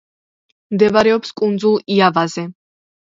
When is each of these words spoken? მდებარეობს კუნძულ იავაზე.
მდებარეობს 0.75 1.31
კუნძულ 1.41 1.75
იავაზე. 1.97 2.45